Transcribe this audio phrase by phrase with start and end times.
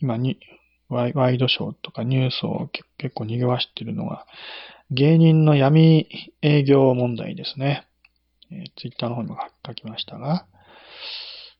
[0.00, 0.38] 今に
[0.88, 4.26] ワイワイドショーとかニュースを結構賑わしてるのが、
[4.90, 6.08] 芸人の闇
[6.40, 7.86] 営業問題ですね。
[8.50, 10.46] えー、ツイッターの方にも書きましたが、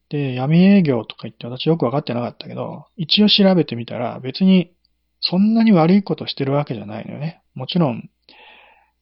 [0.08, 4.72] で、闇営業とか言って私よくわかってなかったけど、一応調べてみたら別に
[5.20, 7.42] そんなに悪いことしてるわけじゃないのよね。
[7.54, 8.08] もちろん、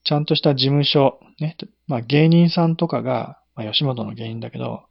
[0.03, 1.55] ちゃんとした事務所、ね、
[1.87, 4.83] まあ芸人さんとかが、まあ吉本の芸人だけど、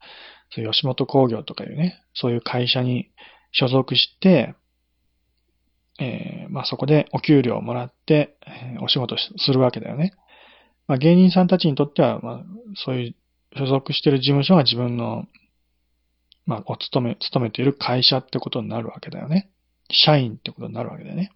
[0.50, 3.10] そういう吉本工業とかいうね、そういう会社に
[3.52, 4.54] 所属して、
[5.98, 10.12] えー、まあそこでお給料をもらって、えー、お仕事するわけだよね。
[10.86, 13.14] まあ芸人さんたちにとっては、まあそういう
[13.56, 15.26] 所属してる事務所が自分の
[16.46, 19.50] まあ、お勤め、勤めている会社ってことになるわけだよね。
[19.90, 21.32] 社員ってことになるわけだよね。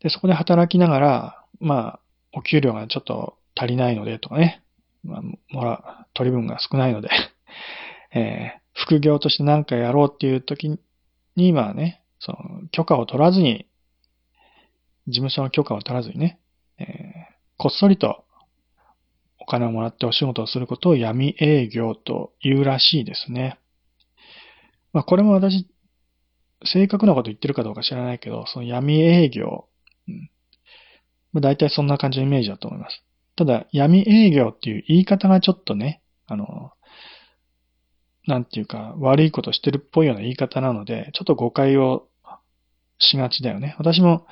[0.00, 2.00] で、そこで働きながら、まあ、
[2.32, 4.62] お給料がちょっと足りないのでとかね、
[5.04, 7.10] まあ、もら、取り分が少ないので
[8.14, 10.78] えー、副業として何かやろうっていう時
[11.36, 13.66] に、まあね、その、許可を取らずに、
[15.08, 16.38] 事務所の許可を取らずにね、
[16.78, 16.86] えー、
[17.58, 18.24] こっそりと
[19.38, 23.58] お金をもらってお仕事をすることを闇営業と言うらしいですね。
[24.92, 25.66] まあこれも私、
[26.64, 29.66] 正確なこと言ってるかどうか知らないけど、その闇営業、
[30.08, 30.30] うん、
[31.32, 33.02] まあ大体そんな感じのイメージだと思います。
[33.34, 36.70] ただ、闇営業っていう言い方がちょっとね、あの、
[38.26, 42.06] なんていうか、悪いことしてるっぽいような言い方なので、ちょっと誤解を
[42.98, 43.74] しがちだよね。
[43.78, 44.26] 私も、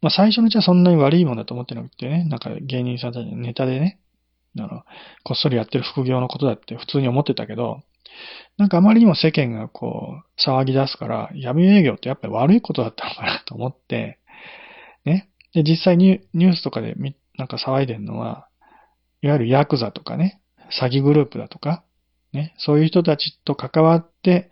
[0.00, 4.00] まあ最初のうちはそんなに悪いもんだと思ってなくてね、なんか芸人さんたちのネタでね、
[4.58, 4.82] あの、
[5.24, 7.82] こっそりやってる副業のことだって普通に思ってたけど、
[8.58, 14.18] なんかあまりにも世間がこう、騒ぎ出すから、闇営業ってやっぱり悪いことだったのかなと思って、
[15.04, 15.30] ね。
[15.54, 18.48] で、実際にニュースとかでみなんか騒いでるのは、
[19.22, 20.40] いわゆるヤクザとかね、
[20.80, 21.84] 詐欺グループだとか、
[22.32, 24.50] ね、そういう人たちと関わって、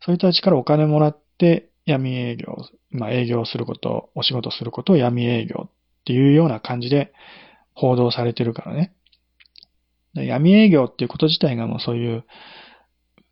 [0.00, 2.56] そういう人たちからお金もらって闇営業
[2.90, 5.70] まあ営業すること、お仕事することを闇営業っ
[6.04, 7.12] ていうような感じで
[7.74, 8.92] 報道されてるからね。
[10.14, 12.24] 闇営業っていうこと自体がもうそういう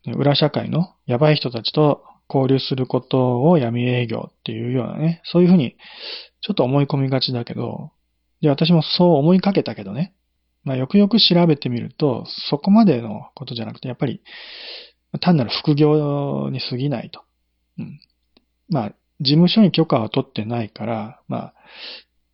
[0.05, 5.75] 裏社会のやばい人たちと交流することを闇営業っていうようなね、そういうふうに
[6.41, 7.91] ちょっと思い込みがちだけど、
[8.41, 10.13] で、私もそう思いかけたけどね、
[10.63, 14.21] まあよくよく調べてみると、そこまでのことじゃなくて、やっぱり
[15.21, 17.23] 単なる副業に過ぎないと。
[17.77, 17.99] うん、
[18.69, 18.89] まあ、
[19.21, 21.53] 事務所に許可は取ってないから、まあ、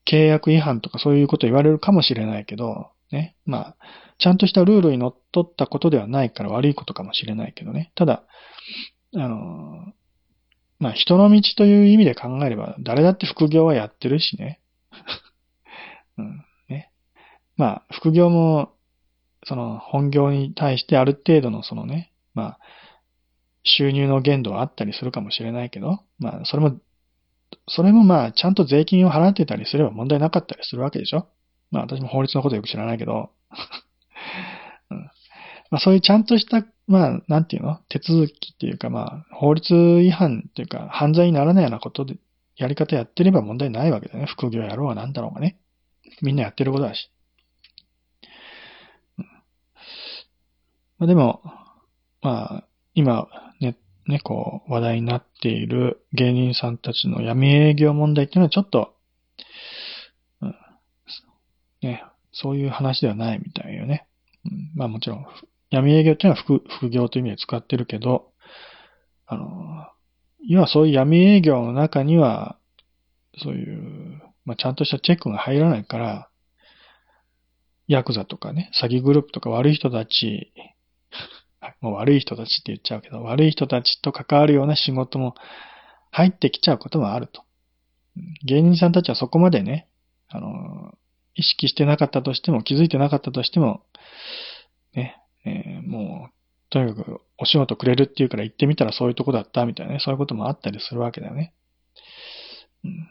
[0.10, 3.36] 契約違反とかそういうこと言われるかもしれないけど、ね。
[3.46, 3.76] まあ、
[4.20, 7.92] ちゃんとしたルールにのっとったことではないから悪いことかもしれないけどね。
[7.96, 8.24] ただ、
[9.16, 9.94] あの、
[10.80, 14.60] まあ、人の道という意味で考えれば、誰だって副業はやってるしね。
[16.18, 16.46] うん、
[17.58, 18.74] まあ、副業も、
[19.46, 22.60] その、本業に対してある程度のそのね、まあ、
[23.64, 26.80] 収入の限度はあったりするかもしれないけど、まあ、それも、
[27.68, 31.28] それもまあ、ちゃんと税金を払ってたりすれば問題なかったりするわけでしょ
[31.72, 33.32] まあ、私も法律のことよく知らないけど、
[34.92, 34.98] うん
[35.72, 37.80] まあ、そういうちゃんとした、まあ、なんていうの？
[37.90, 42.18] 手続きっていうか、まあ、法律違反っていうか、犯罪にならないようなことで、
[42.56, 44.26] やり方やってれば問題ないわけだよね。
[44.28, 45.58] 副業やろうがなんだろうがね。
[46.22, 47.12] みんなやってることだし。
[49.18, 49.26] うん
[50.98, 51.42] まあ、でも、
[52.22, 53.28] まあ、今、
[53.60, 58.96] ね、ね、こう、話題になっている芸人さんたちの闇営業問題っていうのはちょっと、
[60.42, 60.56] うん、
[61.82, 64.08] ね、そういう話ではないみたいよね。
[64.46, 65.26] うん、まあもちろん、
[65.70, 68.32] 闇営業っていうのは副副業という意味で使ってるけど、
[69.26, 69.88] あの、
[70.48, 72.58] 要はそういう闇営業の中には、
[73.44, 76.30] そういう、まあちゃんとしたチェックが入らないから、
[77.88, 80.54] ヤクザとかね、詐欺グループとか悪い人たち
[81.82, 85.36] もう悪い人たちって言っちゃうけど、悪い人たちと関わるような仕事も
[86.12, 87.44] 入ってきちゃうこともあると。
[88.46, 89.88] 芸人さんたちはそこまでね、
[90.30, 90.94] あの、
[91.36, 93.84] 意識してなかったとしても、気づいてなかったとしても、
[94.94, 96.36] ね、えー、もう、
[96.70, 101.54] とにかくお仕事くれるっていうから行ってみたらそういうとこだったみたいなね、そういうこともあったりするわけだよね。
[102.84, 103.10] うん。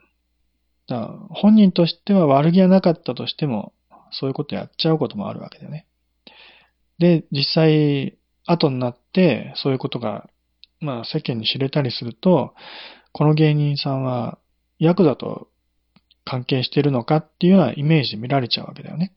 [0.87, 3.73] だから本人としては悪気はなかったとしても、
[4.11, 5.87] そういうことやっちゃうこともあるわけだよね。
[6.99, 10.29] で、実際、後になって、そういうことが、
[10.81, 12.55] まあ世間に知れたりすると、
[13.12, 14.38] この芸人さんは、
[14.79, 15.49] ヤクザと
[16.25, 19.12] 関係してるのかっていうようなイメージで見られちゃうわけだよね。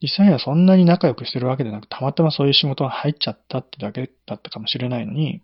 [0.00, 5.42] 実際にはそんなに仲良くしてるわけでなく、たまたまそういう仕事が入っちゃったってだけだったかもしれないのに、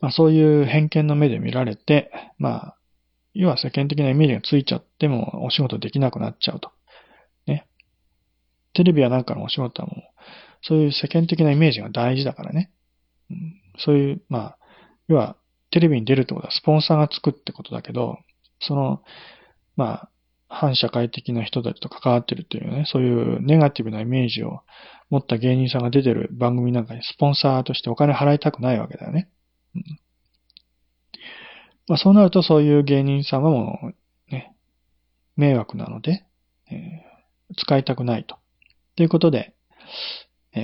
[0.00, 2.76] まあそういう偏見の目で見られて、まあ、
[3.34, 6.70] 要は世間的なイメージがついちゃってもお仕事できなくなっちゃうと。
[7.46, 7.66] ね。
[8.74, 10.11] テレビやなんかのお仕事はもう
[10.62, 12.70] そういう世間的なイメージが大事だからね。
[13.30, 14.58] うん、そういう、まあ、
[15.08, 15.36] 要は、
[15.70, 18.18] テレビに出るってことはスポンサーがつくってことだけど、
[18.60, 19.02] その、
[19.76, 20.08] まあ、
[20.48, 24.60] 反社会的な人たちと関わってるというね、そういうネガティブなイメージを
[25.08, 29.30] 持った芸人さんが出てる番組なんかにスポンサーとしてお金払いたくないわけだよね。
[29.74, 29.82] うん、
[31.88, 33.94] まあ、そうなるとそういう芸人さんはも
[34.28, 34.54] う、ね、
[35.36, 36.26] 迷惑なので、
[36.70, 38.36] えー、使いたくないと。
[38.96, 39.54] ということで、
[40.54, 40.62] えー、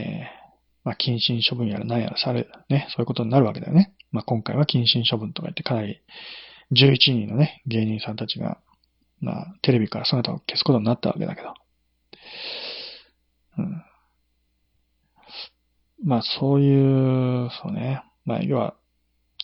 [0.85, 3.94] まあ、謹慎処分やら何やらされ、ね、そういうことになるわけだよね。
[4.11, 6.00] まあ、今回は謹慎処分とか言ってかなり
[6.73, 8.58] 11人のね、芸人さんたちが
[9.20, 11.55] まあ、テレビから姿を消すことになったわけだけど。
[13.58, 13.85] うん。
[16.05, 18.02] まあ、そういう、そうね。
[18.25, 18.75] まあ、要は、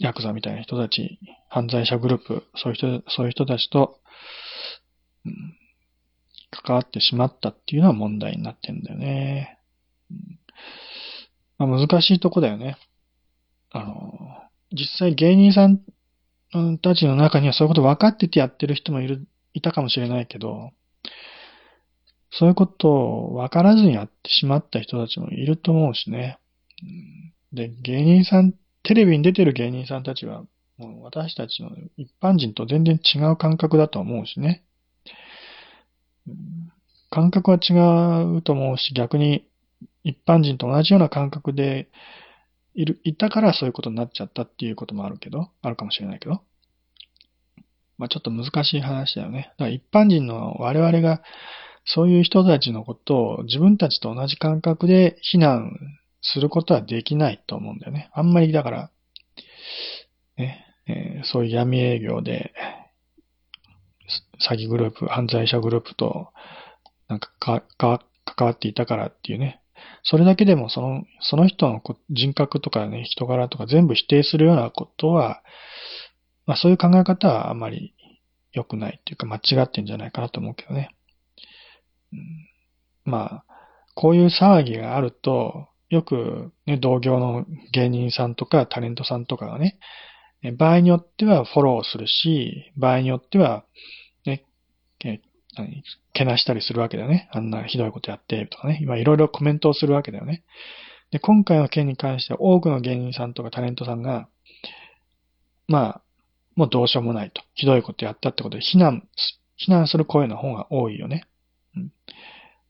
[0.00, 1.18] ヤクザみたいな人たち、
[1.48, 3.98] 犯罪者グループ、そういう人、そういう人たちと、
[5.24, 5.56] うん、
[6.50, 9.58] 関わってしまったっていうのは問題になってんだよね。
[11.58, 12.76] まあ、難しいとこだよね。
[13.70, 14.18] あの、
[14.72, 15.80] 実際芸人さん
[16.78, 20.70] たちの中にはそういうこと分かっててやってる人もいるいたかもしれないけど、
[22.30, 26.38] そういうことを分からずにやってしまった人たちもいると思うしね。
[27.52, 30.44] で、芸人さん、テレビに出てる芸人さんたちは、
[30.76, 34.64] もう私たちの一般人と全然違う感覚だと思うしね。
[37.10, 39.46] 感覚は違うと思うし、逆に
[40.04, 41.88] 一般人と同じような感覚で
[42.74, 46.42] いる、いたからそういうことになっちゃったっていうこともあるけど、あるかもしれないけど。
[47.96, 49.52] まあちょっと難しい話だよね。
[49.58, 51.22] だから一般人の我々が
[51.84, 55.72] そういう人たちのことを自分たちと同じ感覚で非難
[56.22, 58.10] することはできないと思うんだよね。
[58.12, 58.90] あんまりだから、
[60.36, 62.52] ね、えー、そういう闇営業で、
[64.48, 66.32] 詐欺グループ、犯罪者グループと、
[67.08, 69.60] なんかか、か、関わっていたからっていうね。
[70.02, 75.42] それだけでもその、その人の人格とかね、人柄とか全部否定するようなことは、
[76.46, 77.94] まあそういう考え方はあまり
[78.52, 80.90] 良くないっていうか間違ってんじゃないかなと思うけどね。
[82.12, 82.20] うん、
[83.04, 83.44] まあ、
[83.94, 89.78] こういう騒ぎがあると、よく、ね、同業の芸人さんとかタレントさんとかがね、
[90.52, 93.64] 場合によってはフォローするし、場合によっては、
[96.12, 97.28] けなしたりするわけだよね。
[97.32, 98.78] あんなひどいことやって、とかね。
[98.82, 100.44] 今いろいろコメントをするわけだよね。
[101.10, 104.28] で、今回の件に関しては多くの芸人さんとかタレントさんが、
[105.68, 106.02] まあ、
[106.56, 107.42] もうどうしようもないと。
[107.54, 109.08] ひどいことやったってことで非難、
[109.56, 111.26] 非難する声の方が多いよね。
[111.76, 111.92] うん。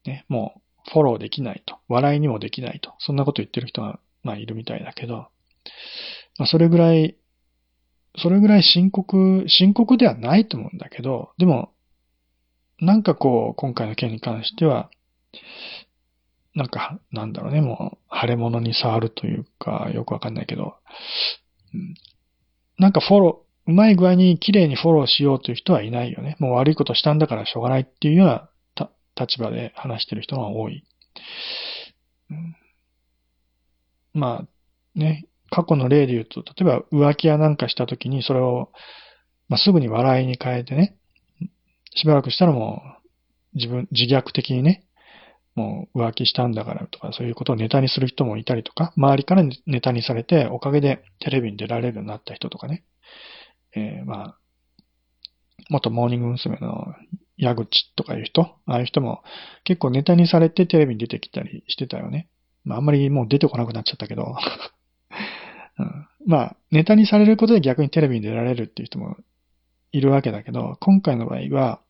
[0.05, 0.55] ね、も
[0.87, 1.79] うフォローできないと。
[1.89, 2.93] 笑いにもできないと。
[2.99, 5.29] そんなこと言ってる人が、まあいるみたいだけど、
[6.39, 7.17] まあそれぐらい、
[8.17, 11.73] それぐらい深刻、深刻ではないと思うんだけど、でも、
[12.81, 14.91] なんかこう、今回の件に関しては、
[16.55, 20.77] なんか、なんだろうね、もう、腫れ物に触るというか、よくわかんないけど、
[21.73, 21.95] うん、
[22.79, 26.37] なんかフォローうまい具合に綺麗にフォローしようという人はいないよね。
[26.39, 28.49] もう悪いことしたんだからしょうがないっていうような
[29.17, 30.85] 立場で話してる人が多い。
[32.31, 32.57] うん、
[34.13, 38.71] まあ、ね、過去の例で言うと、例えば浮気やなんかした時にそれを、
[39.49, 40.97] まあ、すぐに笑いに変えてね、
[41.95, 42.83] しばらくしたらも
[43.55, 44.85] う自分、自虐的にね、
[45.55, 52.85] もう浮気したんだからとか、そういうことをネタにする人もいたりとか、周りからネタにされて、おかげでテレビに出られるようになった人とかね。
[53.77, 54.39] えー、まあ、
[55.71, 56.59] 元モーニング娘。
[56.59, 56.95] の
[57.37, 59.23] 矢口とかいう人、ああいう人も
[59.65, 62.29] 結構ネタにされてテレビに出てきたりしてたよね。
[62.65, 64.37] まああんまりもう出てこなくなっちゃったけど、
[65.79, 69.17] うん、まあネタにされることで逆にテレビに出られるっていう人も
[69.93, 71.81] いるわけだけど、今回の場合は、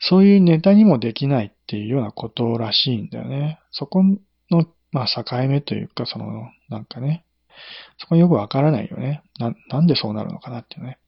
[0.00, 3.58] そういうネタにもできないっていうようなことらしいんだよね。
[3.72, 4.02] そこ
[4.50, 7.24] の、まあ境目というか、その、なんかね、
[7.98, 9.22] そこよくわからないよね。
[9.38, 10.98] な、なんでそうなるのかなっていうね。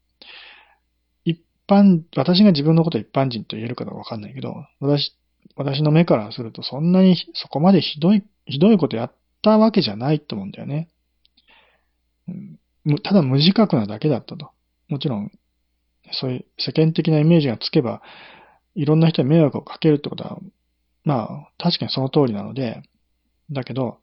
[1.23, 5.15] 一般、私が自分のこと一般人と言えるかどうかわかんないけど、私、
[5.55, 10.89] 私の目からするとそんなにそこまでひどい、ひどいことやったわけじゃないと思うんだよね。
[12.27, 14.51] うん、ただ無自覚なだけだったと。
[14.89, 15.31] もちろん、
[16.11, 18.01] そういう世間的なイメージがつけば、
[18.75, 20.39] いろんな人に迷惑をかけるってことは、
[21.03, 22.81] まあ、確かにその通りなので、
[23.51, 23.99] だけど、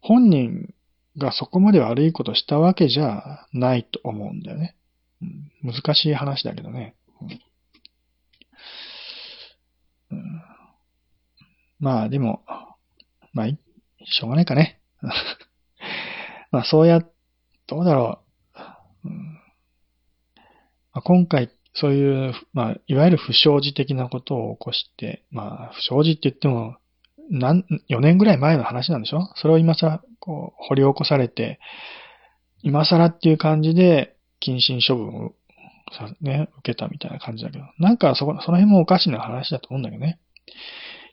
[0.00, 0.74] 本人
[1.16, 4.76] がそこまで悪いことしたわけじゃないと思うんだよね。
[5.22, 6.94] うん難しい話だけどね。
[10.10, 10.42] うん、
[11.78, 12.44] まあでも、
[13.32, 14.80] まあ、しょうがないかね。
[16.50, 17.00] まあそうや、
[17.66, 18.20] どうだろ
[19.04, 19.08] う。
[19.08, 19.33] うん
[20.94, 26.76] まあ、今回、そういう、まあ、いわゆる不祥事的なことを起こして、まあ、不祥事って言っても、
[27.30, 29.28] なん、4年ぐらい前の話なんでしょ？
[29.36, 31.58] それを今さ、こう、掘り起こされて、
[32.62, 35.34] 今更っていう感じで、謹慎処分を
[35.98, 40.18] さ、ね、受けたみたいな感じだけど、なんかそこ、その辺もおかしな話だと思うんだけどね。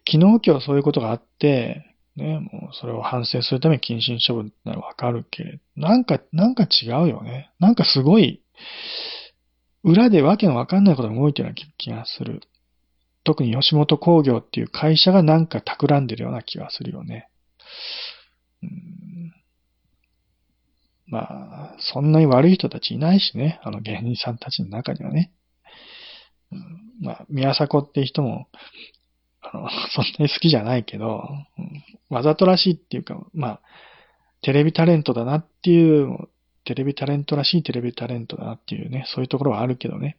[0.06, 1.86] 昨日今日そういうことがあって、
[2.18, 7.52] ね、もうそれを反省するために謹慎処分ってのはわかるけれど、なんか、なんか違うよね。
[7.60, 8.42] なんかすごい、
[9.84, 12.42] 裏でわけのわかんないことが動いてるような気がする。
[13.24, 17.30] 特に吉本工業っていう会社がなんか企んでるような気がするよね。
[18.64, 19.34] うん
[21.12, 23.60] まあ、そんなに悪い人たちいないしね。
[23.64, 25.34] あの芸人さんたちの中にはね。
[26.52, 26.62] うん、
[27.02, 28.48] まあ、宮迫って人も、
[29.42, 33.62] あの、 そんなに好きじゃないけど、うん、わざとらしいっていうか、まあ、
[34.42, 36.30] テレビタレントだなっていう、
[36.72, 40.18] テレビタレントらしいテレビタレントだなっていうね、そういうところはあるけどね。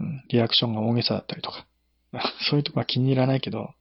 [0.00, 1.66] うん、リアクションが大げさだったりとか。
[2.48, 3.74] そういうとこは気に入らないけど、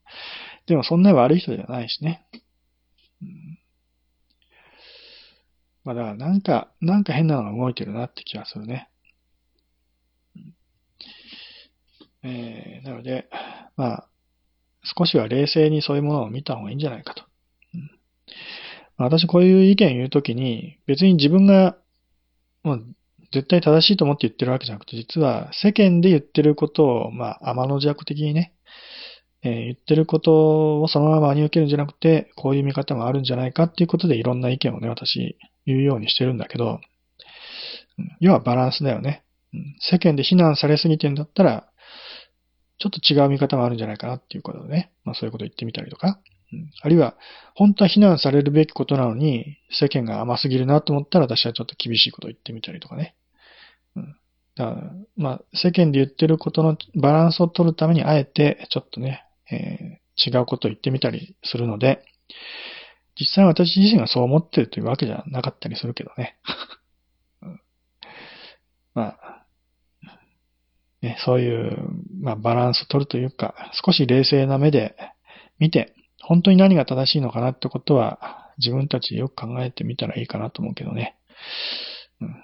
[0.66, 2.26] でもそんなに悪い人じゃないしね。
[3.22, 3.60] うん、
[5.86, 8.90] まあだからなんか、なんか変なのが動いてるなって気がするね。
[12.24, 13.30] えー、なので、
[13.78, 14.08] まあ、
[14.84, 17.25] 少しは冷静にそういうものを見た方がいいんじゃないかと。
[18.98, 21.78] 私こういう意見言うときに、別に自分が、
[22.64, 22.86] もう
[23.32, 28.54] 絶対正しいと思って言ってるわけじゃなくて、実は世間で言ってることを、まあ、天の弱的にね、
[29.44, 36.80] えー、言ってることをそのまま真に受けるんじゃなくて、こういう見方もあるんじゃないかっていうことでいろんな意見をね、私言うようにしてるんだけど、
[38.20, 39.24] 要はバランスだよね。
[39.80, 41.70] 世間で非難されすぎてんだったら、
[42.78, 44.92] ちょっと違う見方もあるんじゃないかなっていうことでね。
[45.06, 46.20] まあそういうこと言ってみたりとか。
[46.82, 47.16] あるいは、
[47.56, 53.16] 本当は非難されるべきことなのに、世間が甘すぎるなと思ったら私はちょっと厳しいことを言ってみたりとかね。
[53.96, 54.16] うん。
[54.56, 62.04] だから、まあ、世間で言ってることのバランスを取るために、あえて、ちょっとね、えー、違うことを言ってみたりするので、
[63.20, 66.38] 実際私自身がそう思ってるというわけじゃなかったりするけどね。
[67.42, 67.62] うん、
[68.94, 69.46] まあ、
[71.02, 71.78] ね、そういう、
[72.20, 74.96] まあ、バランスを取るというか、少し冷静な目で
[75.60, 75.94] 見て、
[76.28, 81.16] 本当に何が正しいのかなってことは、自分たちでよく考えてみたらいいかなと思うけどね。
[82.22, 82.36] うん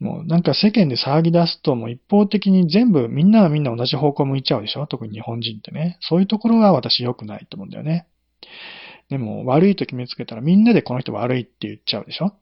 [0.00, 4.86] もうなんか世間で騒ぎ出すともう一方的に全部みんながみんな同じ方向向いちゃうでしょ？
[4.86, 5.98] 特に日本人ってね。
[6.00, 8.06] そういうところは私良くないと思うんだよね。
[9.10, 12.32] でも悪いと決めつけたらみんなでこの人悪いって言っちゃうでしょ、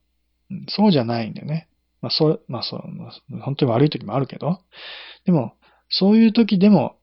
[0.52, 1.68] うん、そうじゃないんだよね。
[2.00, 2.82] まあそう、まあそう、
[3.40, 4.60] 本当に悪い時もあるけど。
[5.26, 5.54] でも、
[5.88, 6.94] そういう時でも、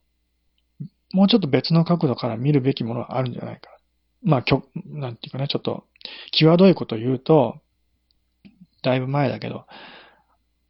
[1.12, 3.68] もうちょっと別の角度から見るべきものはあるんじゃないか。
[4.26, 5.84] まあ、きょ、なんていうかね、ちょっと、
[6.32, 7.60] 際どいこと言うと、
[8.82, 9.66] だいぶ前だけど、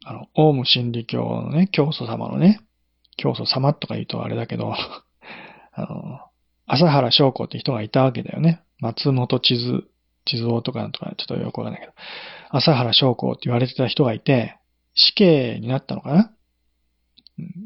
[0.05, 2.61] あの、オウム真理教のね、教祖様のね、
[3.17, 4.75] 教祖様とか言うとあれだけど、
[5.73, 6.19] あの、
[6.67, 8.61] 朝原昌子って人がいたわけだよね。
[8.79, 9.85] 松本地図、
[10.25, 11.93] 地図王とかなんとかちょっとよくわかんないけど、
[12.49, 14.55] 朝原昌子って言われてた人がいて、
[14.93, 16.31] 死刑になったのかな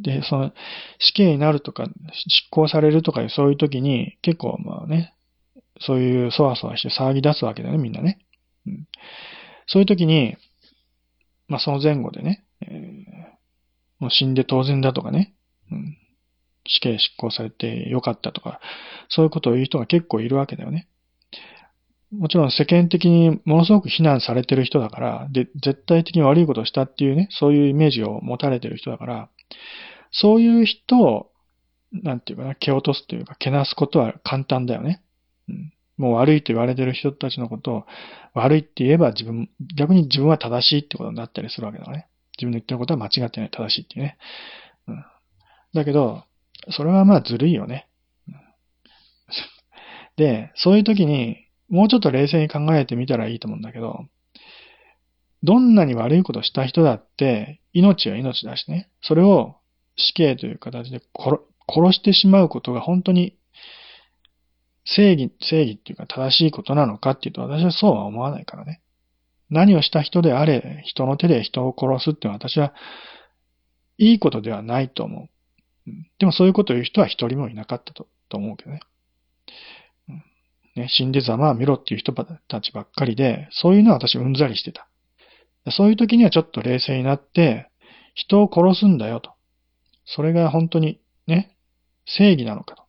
[0.02, 0.54] で、その、
[1.00, 5.14] 死刑になるとか、執行されるとかいうそういう時に、結構まあね、
[5.82, 8.20] そういうそわそわして騒ぎ出すわけだよね、みんなね。
[8.68, 8.88] うん、
[9.68, 10.38] そういう時に、
[11.48, 12.70] まあその前後でね、えー、
[14.00, 15.34] もう死んで当然だとかね、
[15.72, 15.98] うん、
[16.68, 18.60] 死刑執行されてよかったとか、
[19.10, 20.88] そういうことを言う人が結構いるわけだよね。
[22.12, 29.30] もちろん世間的にものすごく非難されてる人だから、で、絶対的に悪いことをしたっていうね、そういうイメージを持たれてる人だから、
[30.12, 31.32] そういう人を、
[31.94, 35.02] なんていうかな、蹴落とすというか、けなすことは簡単だよね。
[35.98, 37.86] もう悪いと言われてる人たちのことを
[38.34, 42.08] 悪いって言えば自分、逆に自分は正しいってことになったりするわけだね。
[42.38, 44.18] 自分の言ってることは間違ってない、正しいっていうね。
[44.88, 45.06] うん、
[45.74, 46.24] だけど、
[46.70, 47.88] それはまあずるいよね。
[50.16, 54.06] で、そういう時に、もうちょっと冷静に考えてみたらいいと思うんだけど、
[55.44, 58.90] どんなに悪いことした人だって、命は命だしね。
[59.02, 59.56] それを
[59.96, 61.02] 死刑という形で
[61.68, 63.36] 殺してしまうことが本当に
[64.96, 68.82] 正義、正義っていうか正しいことなのかっていうと私はそうは思わないからね。
[69.50, 72.74] 何をした人であれ、人の手で人を殺すって私は
[73.98, 75.30] いいことではないと思
[75.88, 75.92] う。
[76.20, 78.80] でもそういうことを言う人は一人もいなかったとと思うけどね。
[80.76, 84.88] ね、死んでざまあ見ろっていう人たちばっかりで、そういうのは私うんざりしてた。
[85.70, 87.70] そういう時にはちょっと冷静になって、
[88.14, 89.32] 人を殺すんだよと。
[90.06, 91.56] それが本当にね、
[92.06, 92.81] 正義なのかと。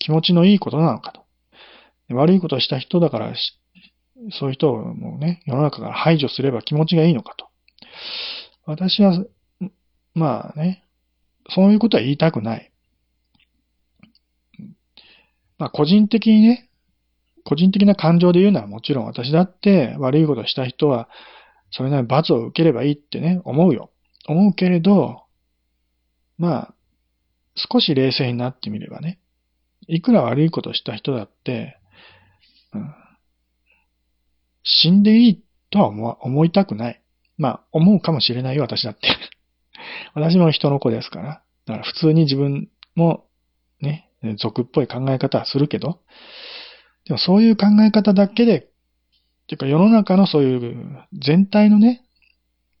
[0.00, 1.24] 気持ちのいいことなのかと。
[2.12, 3.34] 悪いことをした人だから、
[4.32, 7.46] そういう人をもうね、世の中から排除すれば気持ちがいいのかと。
[8.66, 9.24] 私は、
[10.14, 10.84] まあね、
[11.50, 12.72] そういうことは言いたくない。
[15.58, 16.68] まあ個人的にね、
[17.44, 21.08] 個人的な感情で言うのはもちろん私だって悪いことをした人は
[21.70, 23.90] それなりに罰を受ければいいってね、思うよ。
[24.26, 25.22] 思うけれど、
[26.36, 26.74] まあ、
[27.54, 29.19] 少し冷静になってみればね、
[29.90, 31.76] いくら悪いことした人だって、
[32.72, 32.94] うん、
[34.62, 37.02] 死んでいいとは思思いたくない。
[37.36, 39.08] まあ、思うかもしれないよ、私だって
[40.14, 41.42] 私も人の子ですから。
[41.66, 43.24] だから普通に自分も
[43.80, 46.00] ね、俗っぽい考え方はするけど、
[47.06, 48.68] でもそういう考え方だけで、
[49.48, 52.02] ていうか世の中のそういう全体のね、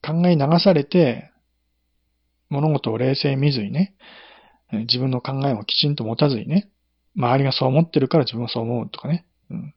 [0.02, 1.30] 考え流されて、
[2.50, 3.94] 物事を冷静に見ずにね、
[4.72, 6.68] 自分の考えもきちんと持たずにね、
[7.16, 9.74] 周りがそう思ってるから自分はそう思うとかね、うん。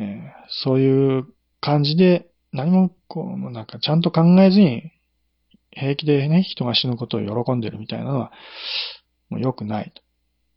[0.00, 1.26] えー、そういう
[1.60, 4.92] 感じで何もこう、なんかちゃんと考えずに
[5.70, 8.32] 平気でね、人が死ぬことを喜んでるみたいなのは、
[9.28, 10.02] もう良くないと。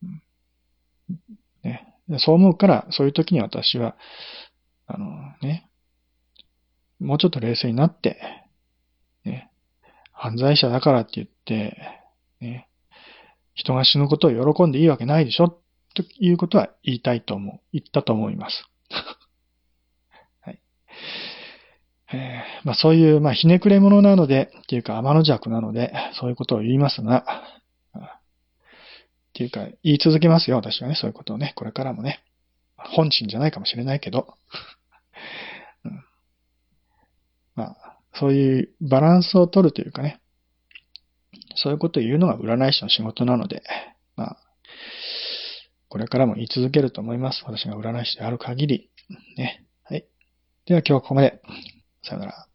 [0.04, 0.22] うん。
[1.64, 3.96] ね、そう思うから、そういう時に私は、
[4.88, 5.08] あの
[5.42, 5.70] ね、
[7.00, 8.20] もうちょっと冷静になって、
[9.26, 9.52] ね、
[10.12, 11.78] 犯罪者だからって言って、
[12.40, 12.68] ね、
[13.54, 15.61] 人が死ぬことを喜んでいいわけないでしょ
[15.94, 17.60] ということは言いたいと思う。
[17.74, 18.66] 言ったと思います。
[20.42, 20.62] はい。
[22.14, 27.26] えー、まあそういう、まあひねくれ者なので、っていうか天の弱なので、そういうことを言いますが、
[29.32, 32.22] っていうか、言い続けますよ、私はね、そういうことをね、これからもね。
[32.76, 34.36] 本心じゃないかもしれないけど。
[35.86, 36.04] うん、
[37.56, 40.20] まあ、そういうバランスを取るというかね、
[41.56, 43.64] そういうことを言うのが占い師の仕事なので、
[44.16, 44.38] まあ、
[45.92, 47.44] これからも言い続けると思います。
[47.46, 48.90] 私が占い師である限り。
[49.36, 49.66] ね。
[49.84, 50.06] はい。
[50.66, 51.42] では今日はここまで。
[52.02, 52.51] さよなら。